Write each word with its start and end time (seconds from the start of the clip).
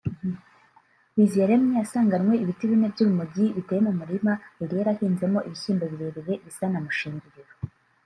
Biziyaremye 1.15 1.73
yasanganwe 1.81 2.33
ibiti 2.43 2.63
bine 2.69 2.87
by’urumogi 2.93 3.43
biteye 3.55 3.81
mu 3.87 3.93
murima 3.99 4.31
yari 4.59 4.73
yarahinzemo 4.79 5.39
ibishyimbo 5.47 5.85
birebire 5.91 6.33
bisa 6.45 6.65
na 6.69 6.79
mushingiriro 6.85 7.51